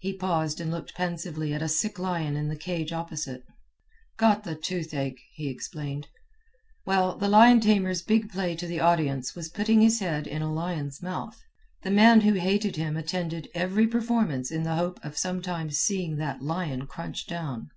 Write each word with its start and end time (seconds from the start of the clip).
He 0.00 0.12
paused 0.12 0.60
and 0.60 0.70
looked 0.70 0.94
pensively 0.94 1.54
at 1.54 1.62
a 1.62 1.66
sick 1.66 1.98
lion 1.98 2.36
in 2.36 2.48
the 2.48 2.56
cage 2.58 2.92
opposite. 2.92 3.42
"Got 4.18 4.44
the 4.44 4.54
toothache," 4.54 5.18
he 5.32 5.48
explained. 5.48 6.08
"Well, 6.84 7.16
the 7.16 7.28
lion 7.30 7.58
tamer's 7.60 8.02
big 8.02 8.30
play 8.30 8.54
to 8.56 8.66
the 8.66 8.80
audience 8.80 9.34
was 9.34 9.48
putting 9.48 9.80
his 9.80 10.00
head 10.00 10.26
in 10.26 10.42
a 10.42 10.52
lion's 10.52 11.00
mouth. 11.02 11.40
The 11.84 11.90
man 11.90 12.20
who 12.20 12.34
hated 12.34 12.76
him 12.76 12.98
attended 12.98 13.48
every 13.54 13.86
performance 13.86 14.50
in 14.50 14.62
the 14.64 14.76
hope 14.76 15.00
sometime 15.14 15.68
of 15.68 15.74
seeing 15.74 16.16
that 16.16 16.42
lion 16.42 16.86
crunch 16.86 17.26
down. 17.26 17.70